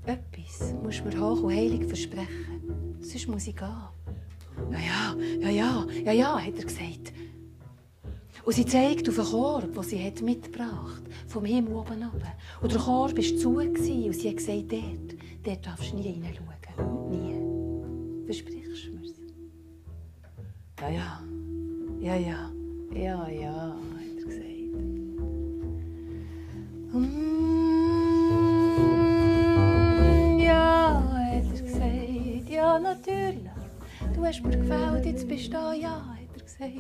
[0.06, 2.96] Etwas musst du mir hoch und heilig versprechen.
[3.00, 3.74] Sonst muss ich gehen.
[4.72, 7.12] Ja, ja, ja, ja, ja, ja, hat er gesagt.
[8.46, 12.34] Und sie zeigt auf einen Korb, den sie hat mitgebracht vom Himmel oben runter.
[12.62, 16.48] Und der Korb war zu und sie hat gesagt, dort, dort darfst du nie hineinschauen.
[17.10, 18.26] Nie.
[18.26, 19.16] Versprichst du mir's?
[20.80, 21.20] Ja, ja,
[22.00, 22.52] ja, ja,
[22.94, 23.76] ja, ja,
[26.94, 27.10] Mm,
[30.40, 32.50] ja, hat er gesagt.
[32.50, 33.50] Ja, natürlich.
[34.16, 35.74] Du hast mir gefällt, jetzt bist du da.
[35.74, 36.72] Ja, hat er gesagt.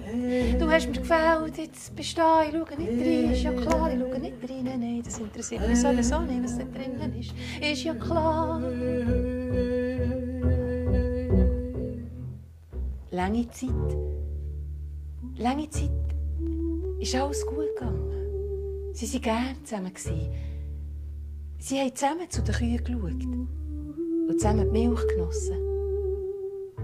[0.62, 2.43] Du hast mir gefällt, jetzt bist du da.
[2.43, 3.32] Ich schaue nicht rein.
[3.32, 4.64] Ist ja klar, ich schaue nicht rein.
[4.64, 7.34] Nein, das interessiert mich sowieso nicht, was da drinnen ist.
[7.62, 8.62] Ist ja klar.
[13.12, 13.97] Lange Zeit,
[15.38, 15.89] lange Zeit
[16.99, 18.16] ist alles gut gegangen.
[19.00, 19.91] Sie waren gerne zusammen.
[21.60, 23.26] Sie haben zusammen zu den Kühen geschaut
[24.28, 25.56] und zusammen die Milch genossen.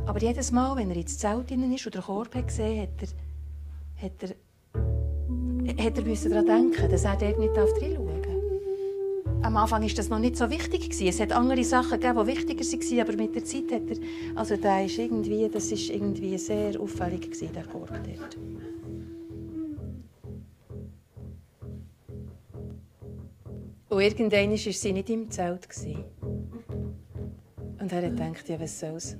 [0.05, 2.89] Aber jedes Mal, wenn er ins Zelt hinein ist und den Korb hat gesehen hat,
[3.01, 9.41] er, hat er, hat er müssen daran denken, dass er dort nicht reinschauen darf.
[9.41, 11.01] Am Anfang war das noch nicht so wichtig.
[11.01, 13.97] Es hat andere Sachen gegeben, die wichtiger waren, aber mit der Zeit hat er...
[14.35, 18.37] Also der ist irgendwie, das ist irgendwie sehr auffällig, gewesen, der Korb dort.
[23.93, 25.67] Und irgendwann war sie nicht im Zelt.
[27.79, 29.17] Und er gedacht, ja, was soll's?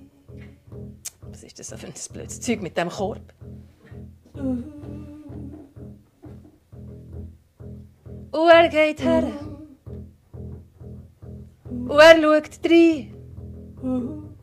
[1.30, 3.22] Was ist das für ein blödes Zeug mit dem Korb?
[4.34, 4.64] Und
[8.32, 9.32] er geht her.
[11.70, 13.14] Und er schaut rein.
[13.84, 14.36] Und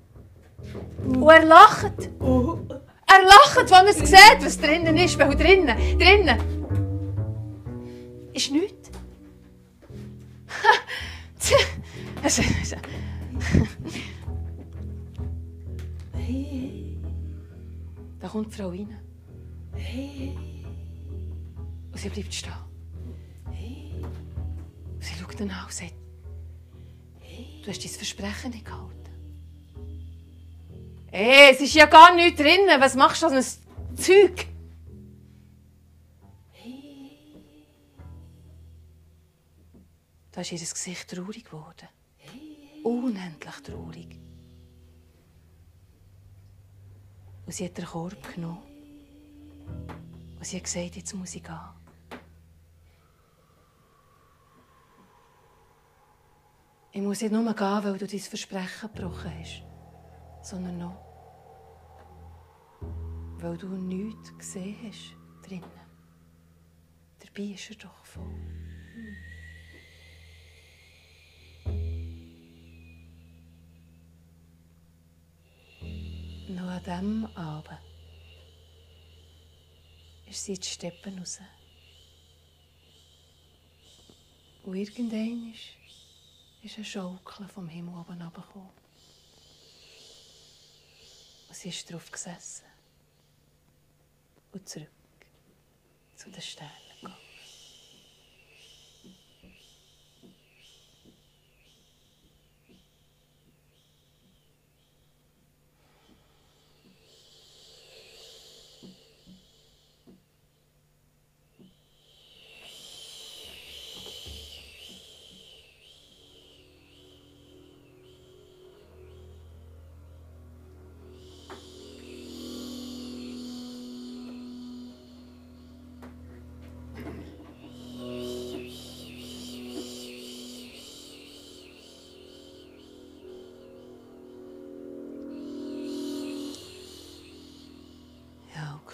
[1.29, 2.09] er lacht.
[2.21, 5.19] Er lacht, wenn er sieht, was drinnen ist.
[5.19, 6.39] Weil drinnen, drinnen
[8.33, 8.80] ist nichts.
[18.21, 18.97] Da kommt die Frau rein.
[21.91, 22.53] Und sie bleibt stehen.
[23.47, 25.95] Und sie schaut dann an und sagt,
[27.65, 28.95] du hast dein Versprechen nicht gehalten.
[31.13, 32.69] Hey, es ist ja gar nichts drin.
[32.79, 34.47] Was machst du an ein Zeug?
[40.33, 41.89] Da ist ihr Gesicht traurig geworden
[42.85, 44.19] unendlich traurig.
[47.47, 48.63] Und sie hat den Korb genommen.
[50.37, 51.59] Und sie hat gesagt, jetzt muss ich gehen.
[56.93, 59.63] Ich muss nicht nur gehen, weil du dein Versprechen gebrochen hast,
[60.43, 60.97] sondern noch,
[63.39, 65.15] weil du nichts gesehen hast
[65.47, 65.65] drinnen.
[67.21, 68.60] Dabei ist er doch voll.
[76.51, 77.79] Noch an diesem Abend
[80.27, 81.39] ist sie die Steppen raus.
[84.65, 85.77] Und irgendwann ist,
[86.65, 88.71] ist ein Schaukeln vom Himmel oben runtergekommen.
[91.49, 92.67] Und sie ist drauf gesessen.
[94.51, 94.91] Und zurück
[96.17, 96.80] zu den Sternen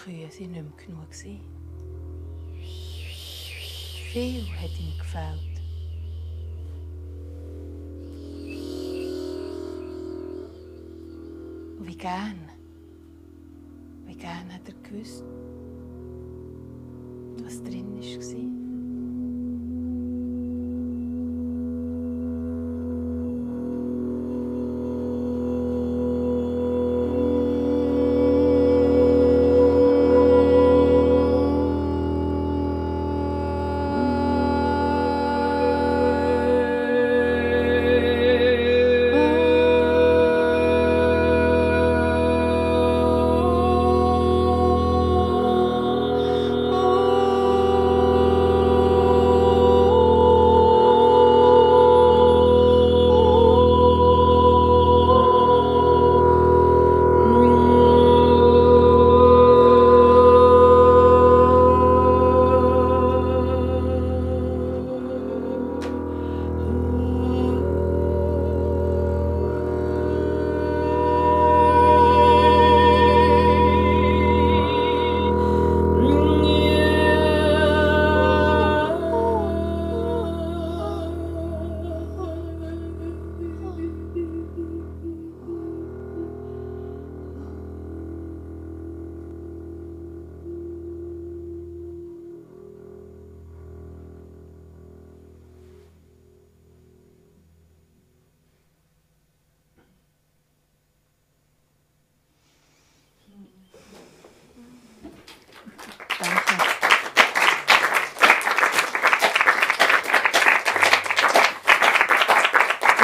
[0.07, 1.15] Kühe waren nicht mehr genug.
[4.13, 5.57] Viel hat ihm gefällt.
[11.81, 12.39] Wie gern,
[14.07, 15.25] wie gern hat er gewusst,
[17.43, 18.46] was drin war.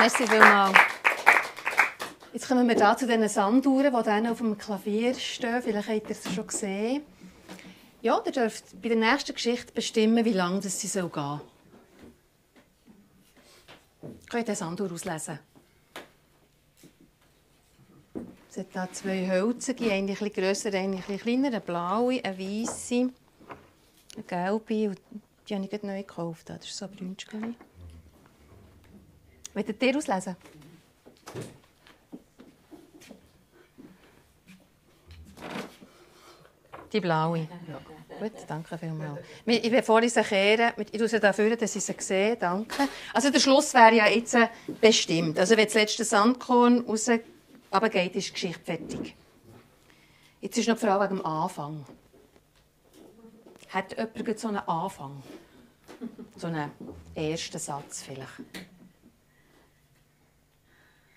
[0.03, 0.77] Merci vielmals.
[2.33, 5.63] Jetzt kommen wir da zu diesen Sanduhren, die dann auf dem Klavier stehen.
[5.63, 7.03] Vielleicht habt ihr es schon gesehen.
[8.01, 11.41] Ja, ihr dürft bei der nächsten Geschichte bestimmen, wie lange sie gehen soll.
[14.29, 15.39] Könnt ihr den Sandur auslesen?
[18.51, 23.11] Es hat hier zwei Hölzige, eine etwas grösser, eine etwas kleiner, eine blaue, eine weisse,
[24.17, 24.97] eine gelbe
[25.49, 26.49] die habe ich neu gekauft.
[26.49, 27.55] Das ist so brünschgeli.
[29.55, 30.37] Wollt ihr auslesen?
[36.93, 37.49] Die blaue.
[38.21, 39.19] Gut, danke vielmals.
[39.47, 42.37] Ich bevor ich sie kehre, ich tue sie dafür, dass ich sie sehe.
[42.37, 42.89] Danke.
[43.13, 44.49] Also der Schluss wäre ja jetzt äh,
[44.81, 45.39] bestimmt.
[45.39, 47.11] Also wenn das letzte Sandkorn raus
[47.71, 49.17] aber geht, ist die Geschichte fertig.
[50.41, 51.85] Jetzt ist noch die Frage wegen dem Anfang.
[53.71, 55.23] Hat jemand so einen Anfang?
[56.37, 56.71] So einen
[57.15, 58.72] ersten Satz vielleicht?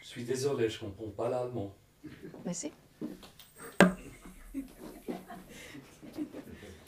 [0.05, 1.75] Je suis désolé, je comprends pas l'allemand.
[2.45, 2.71] Merci.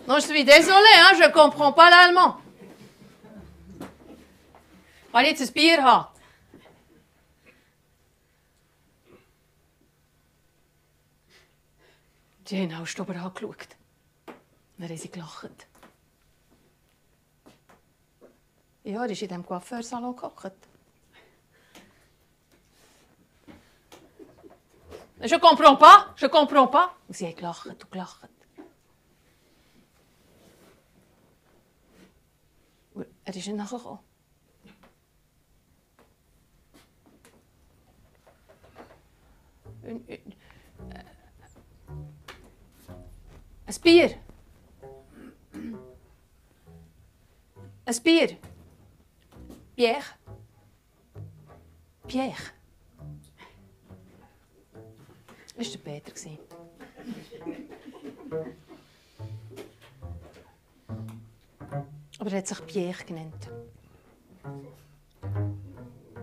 [0.07, 2.37] Non, je suis désolée, hein, je comprends pas l'allemand.
[5.11, 6.13] Kann ich jetzt ein Bier haben?
[12.45, 13.69] Die haben auch Stober angeschaut.
[14.77, 15.65] Dann haben sie gelacht.
[18.83, 20.76] Ja, er ist in diesem Coiffeursalon gehockt.
[25.27, 26.95] Je comprends pas, je comprends pas.
[27.07, 28.29] Und sie hat gelacht und gelacht.
[32.93, 33.99] Und er ist nicht nachgekommen.
[39.81, 40.19] Und, äh,
[43.65, 44.17] Ein Bier.
[47.85, 48.37] Ein Bier.
[49.75, 50.05] Pierre.
[52.07, 52.56] Pierre.
[55.57, 56.11] Das war Peter.
[62.19, 63.49] Aber er hat sich Pierre genannt.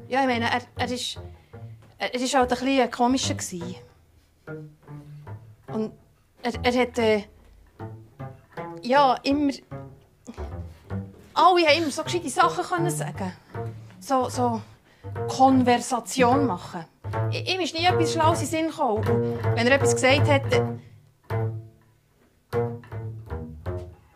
[0.09, 1.19] Ja, ich meine, er, er ist.
[1.99, 3.37] Er ist halt ein bisschen komischer.
[5.73, 5.93] Und
[6.43, 6.99] er, er hat.
[6.99, 7.25] Äh,
[8.83, 9.53] ja, immer.
[11.35, 13.33] Alle haben immer so gescheite Sachen können sagen.
[13.99, 14.61] So, so
[15.29, 16.85] Konversation machen.
[17.35, 19.05] Ihm ist nie etwas Schlaues in Sinn gekommen.
[19.55, 20.43] Wenn er etwas gesagt hat.
[20.53, 20.81] dann-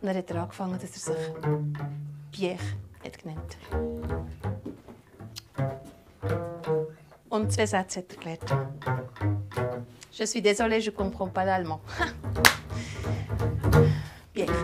[0.01, 1.33] hat er angefangen, dass er sich
[2.31, 2.57] Pierre
[3.03, 3.57] hat genannt.
[7.29, 8.49] Und zwei Sätze hat er gelernt.
[10.11, 11.79] Je suis désolée, je comprends pas l'allemand.
[14.33, 14.59] Gesagt.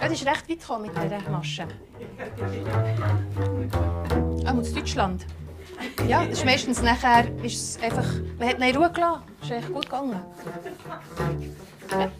[0.00, 1.66] Er ist recht weit gekommen mit dieser Masche.
[4.48, 5.26] Auch in Deutschland.
[6.08, 8.06] Ja, das ist meistens nachher ist es einfach,
[8.38, 9.22] man hat ihn Ruhe gelassen.
[9.42, 10.20] Ist echt gut gegangen.
[11.90, 12.10] Ja.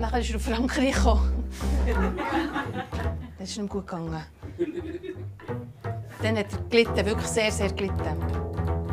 [0.00, 1.44] Nachher ist er auf Frankreich gekommen.
[3.38, 4.22] Das ist ihm gut gegangen.
[6.22, 8.16] Dann hat er gelitten, wirklich sehr, sehr gelitten.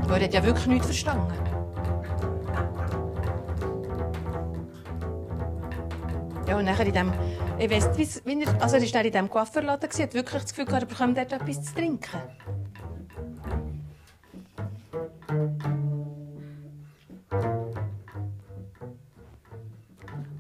[0.10, 1.59] Er hat ja wirklich nichts verstanden.
[6.60, 7.14] Und nachher in dem,
[7.58, 10.66] ich weiss nicht, wie er, also er war in diesem Coiffeurladen, hat wirklich das Gefühl
[10.66, 12.22] gehabt, er bekommt dort etwas zu trinken.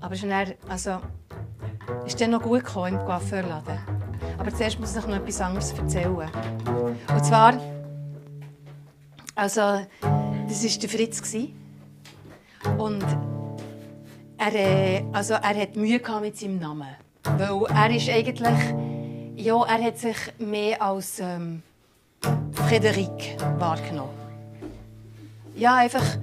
[0.01, 0.99] Aber ist dann, also,
[2.05, 3.79] ist dann noch gut gekommen im Coiffeurladen.
[4.37, 6.29] Aber zuerst muss ich noch etwas anderes erzählen.
[7.13, 7.53] Und zwar,
[9.35, 11.33] also, das war der Fritz.
[12.77, 13.05] Und
[14.39, 16.87] er, äh, also, er hat Mühe gehabt mit seinem Namen.
[17.23, 18.59] Weil er ist eigentlich,
[19.35, 21.61] ja, er hat sich mehr als ähm,
[22.53, 24.13] Frederik wahrgenommen.
[25.55, 26.17] Ja, einfach,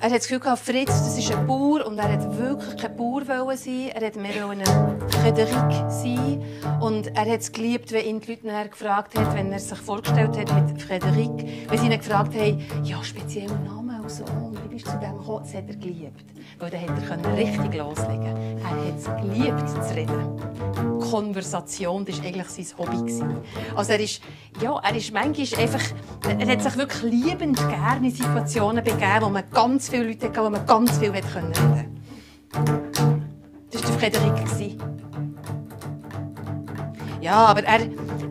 [0.00, 2.96] er hat das Gefühl gehabt, Fritz, das ist ein Bauer und er hat wirklich kein
[2.96, 3.90] Bauer sein.
[3.94, 4.62] Er hat mehr ein
[5.10, 6.42] Frederik sein.
[6.80, 9.78] Und er hat es geliebt, wenn ihn die Leute nachher gefragt haben, wenn er sich
[9.78, 13.79] vorgestellt hat mit Frederik, wenn sie ihn gefragt haben, ja, spezielle Namen
[14.18, 15.42] wie bist du zu dem gekommen?
[15.44, 16.24] Das hat er geliebt.
[16.58, 18.26] Weil dann hätte er richtig loslegen
[18.58, 21.00] Er hat es geliebt, zu reden.
[21.00, 23.22] Konversation, das war eigentlich sein Hobby.
[23.74, 24.20] Also er ist,
[24.60, 25.82] ja, er ist manchmal einfach,
[26.38, 30.44] er hat sich wirklich liebend gerne in Situationen begeben, wo man ganz viele Leute hatte,
[30.44, 31.52] wo man ganz viel reden
[33.70, 34.99] Das war der Frederik.
[37.20, 37.80] Ja, aber er,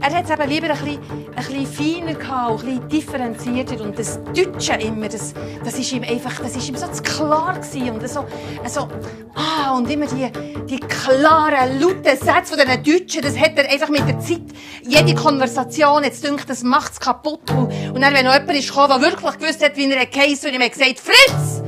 [0.01, 0.99] er hat es eben lieber ein bisschen,
[1.35, 3.83] ein bisschen feiner gehabt, ein bisschen differenzierter.
[3.83, 7.53] Und das Deutsche immer, das, das ist ihm einfach, das ist ihm so zu klar
[7.59, 7.91] gewesen.
[7.91, 8.25] Und so,
[8.67, 8.87] so,
[9.35, 10.31] ah, und immer die,
[10.65, 14.41] die klaren, lauten Sätze von diesen Deutschen, das hat er einfach mit der Zeit,
[14.81, 17.51] jede Konversation, jetzt denkt, das macht es kaputt.
[17.51, 20.49] Und und dann, wenn noch jemand ist gekommen, der wirklich gewusst hat, wie er geheißen
[20.49, 21.61] und ihm hat gesagt, Fritz!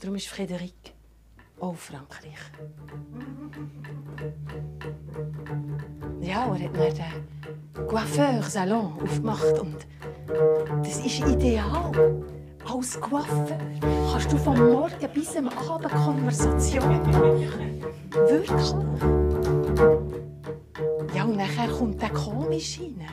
[0.00, 0.91] Darum ist Frederik
[1.62, 2.38] auch Frankreich.
[6.20, 7.12] Ja, er hat dann
[7.76, 9.86] den Coiffeur-Salon aufgemacht und
[10.82, 11.92] das ist ideal.
[12.64, 13.58] Als Coiffeur
[14.10, 17.84] kannst du vom Morgen bis am Abend Konversation machen.
[18.10, 18.74] Wirklich.
[21.14, 23.06] Ja, und nachher kommt der komisch rein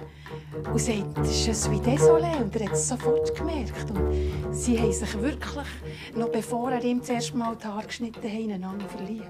[0.71, 2.41] und sagt, ist ein désolé.
[2.41, 3.91] Und er hat es sofort gemerkt.
[3.91, 5.67] Und sie haben sich wirklich,
[6.15, 9.25] noch bevor er ihm das erste Mal die Haare geschnitten haben, ineinander verliebt.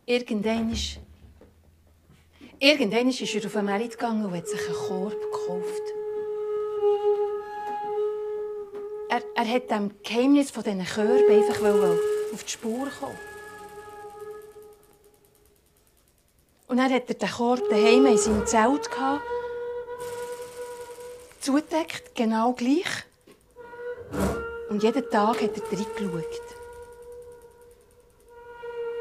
[0.05, 0.99] Irgendwann ist,
[2.59, 5.83] irgendwann ist er auf den Markt gegangen und hat sich einen Korb gekauft.
[9.09, 13.17] Er, er hat dem Geheimnis von diesen Körben einfach wollen auf die Spur kommen.
[16.67, 19.23] Und dann hat er den Korb daheim in seinem Zelt gehabt,
[21.39, 23.05] zugedeckt, genau gleich.
[24.69, 26.41] Und jeden Tag hat er reingeschaut.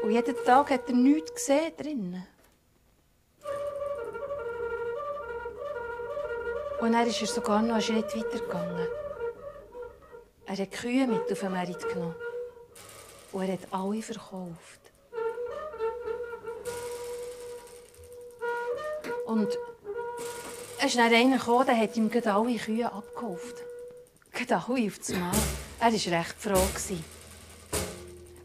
[0.01, 2.27] Und jeden Tag hat er nichts gesehen drinnen.
[6.81, 8.87] Und dann ist er sogar noch einen Schritt weitergegangen.
[10.47, 12.15] Er hat Kühe mit auf den Markt genommen.
[13.31, 14.79] Und er hat alle verkauft.
[19.25, 19.47] Und
[20.79, 23.55] es ist dann einer gekommen, der hat ihm gerade alle Kühe abgekauft.
[24.31, 25.31] Gerade alle auf das Mal.
[25.79, 26.67] Er war recht froh.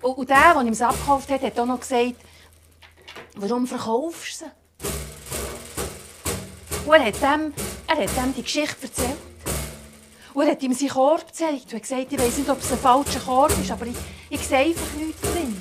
[0.03, 2.16] Und, und der, der ihm es abgekauft hat, hat auch noch gesagt,
[3.37, 4.51] warum verkaufst du sie?
[6.87, 7.55] Und er hat dem,
[7.87, 9.16] er hat dem die Geschichte erzählt.
[10.35, 12.78] Und er hat ihm seinen Korb gezeigt und gesagt, ich weiß nicht, ob es ein
[12.78, 13.97] falscher Korb ist, aber ich,
[14.30, 15.56] ich sehe einfach nichts drin.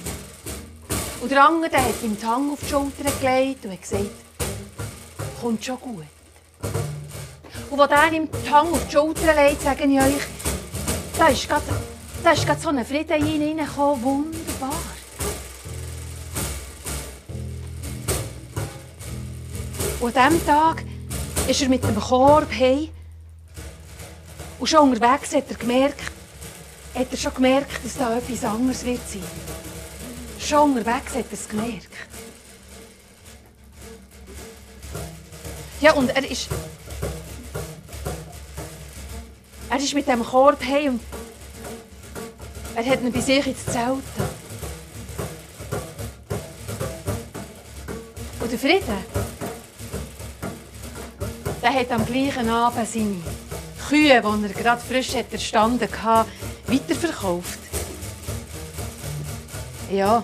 [1.22, 4.10] Und der andere der hat ihm die Hand auf die Schulter gelegt und hat gesagt,
[5.42, 6.06] kommt schon gut.
[7.70, 10.24] Und als er ihm die Hand auf die Schulter legt, sage ich euch,
[11.18, 11.64] da ist gerade,
[12.24, 12.70] da ist gerade so
[14.02, 14.74] wunderbar.
[20.00, 20.84] Und an Tag
[21.48, 22.90] ist er mit dem Korb heim.
[24.60, 26.13] Und schon unterwegs hat er gemerkt,
[26.96, 29.24] hat er schon gemerkt, dass da etwas anderes wird sein.
[30.40, 31.90] Schon unterwegs hat er es gemerkt.
[35.82, 36.50] Ja, und er ist.
[39.70, 41.02] Er ist mit dem Korb heim und
[42.76, 44.04] er hat ihn bei sich ins Zelt.
[48.40, 48.98] Und der Frieden,
[51.62, 53.16] der hat am gleichen Abend seine
[53.90, 56.30] Kühe, die er gerade frisch hat erstanden hatte,
[56.74, 57.60] weiterverkauft.
[59.92, 60.24] Ja.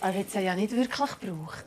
[0.00, 1.64] Er hat sie ja nicht wirklich gebraucht.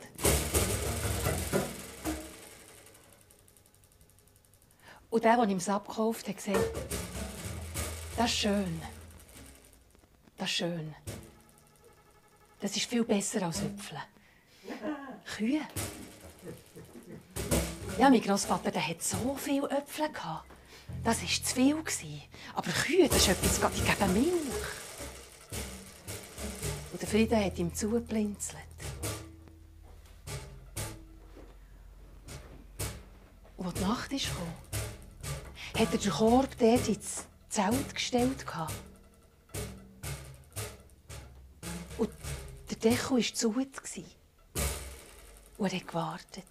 [5.10, 6.58] Und der, der ihm es abgekauft hat, gesagt,
[8.16, 8.82] das ist schön.
[10.38, 10.94] Das ist schön.
[12.60, 13.98] Das ist viel besser als Äpfel.
[15.36, 15.60] Kühe.
[18.02, 20.08] Ja, mein Großvater der hat so viele Äpfel.
[21.04, 22.20] Das war zu viel.
[22.52, 24.66] Aber Kühe, das ist etwas, die geben Milch.
[26.90, 28.58] Und der Frieden hat ihm zugeblinzelt.
[33.56, 38.44] Und als die Nacht kam, hat er den Korb dort ins Zelt gestellt.
[41.98, 42.10] Und
[42.68, 43.54] der Deckel war zu.
[45.56, 46.44] Und er hat gewartet.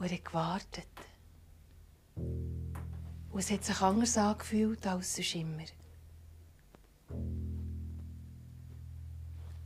[0.00, 0.86] Und er hat gewartet.
[2.16, 5.64] Und es hat sich anders angefühlt als sonst immer.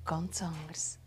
[0.05, 0.99] Ganz anders.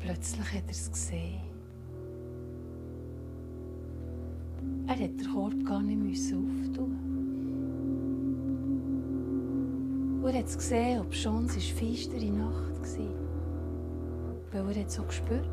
[0.00, 1.59] Plötzlich hat er es gesehen.
[4.86, 7.10] Er hätte den Korb gar nicht auftun.
[10.22, 12.98] Und er hat es gesehen, ob schon es eine feistere Nacht
[14.52, 14.64] war.
[14.64, 15.48] Weil er hat so gespürt.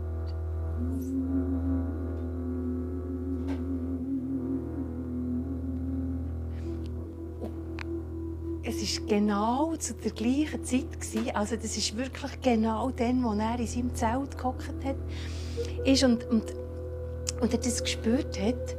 [8.63, 11.35] Es war genau zu der gleichen Zeit.
[11.35, 14.97] Also das ist wirklich genau dann, wo er in seinem Zelt gehockt hat.
[15.85, 16.43] Ist und, und,
[17.39, 18.75] und er das gespürt hat.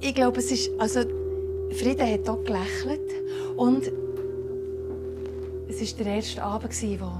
[0.00, 1.00] Ich glaube, es ist, also
[1.70, 3.10] Frieda hat auch gelächelt
[3.56, 3.90] und
[5.68, 7.12] es war der erste Abend, wo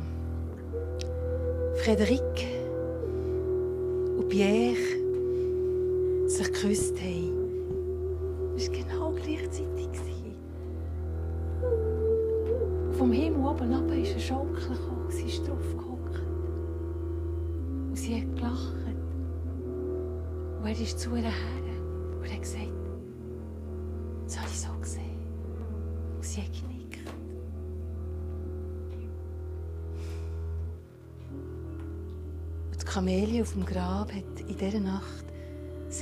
[1.83, 2.47] Frederik
[4.19, 4.77] und Pierre
[6.29, 7.42] sich geküsst haben.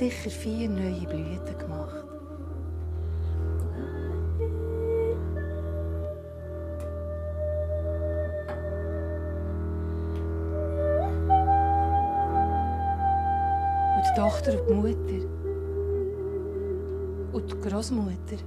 [0.01, 2.03] Sicher vier neue Blüten gemacht.
[13.95, 15.27] Und die Tochter und die Mutter
[17.33, 18.37] und die Großmutter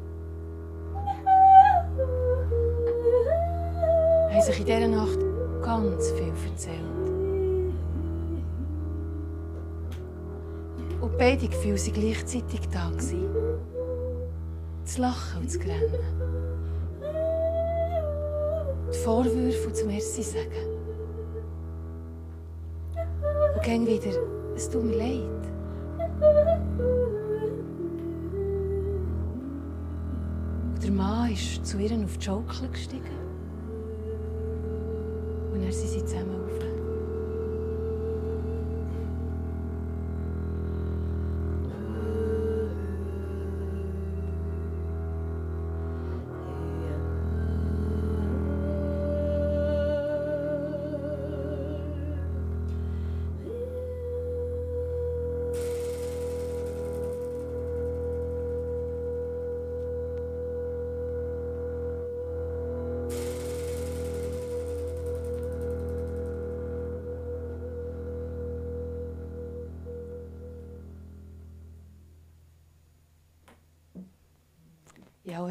[4.33, 5.21] haben sich in dieser Nacht
[5.63, 7.04] ganz viel erzählt.
[11.25, 12.93] Beide Gefühle waren gleichzeitig da.
[14.83, 15.95] Das Lachen und das Grennen.
[18.93, 20.66] Die Vorwürfe und das Merci sagen.
[23.55, 24.18] Und gehen wieder,
[24.55, 25.22] es tut mir leid.
[30.75, 33.18] Und der Mann ist zu ihr auf die Schaukel gestiegen.
[35.55, 36.64] Und dann sind sie zusammen auf.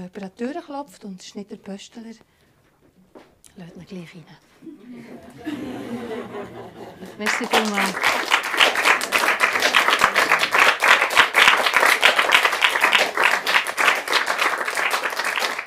[0.03, 2.19] Wenn jemand an die Tür klopft und es ist nicht der Pöstler, lädt
[3.75, 4.25] ihn gleich rein.
[7.17, 7.95] Merci vielmals.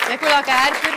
[0.08, 0.96] Regula Gerber.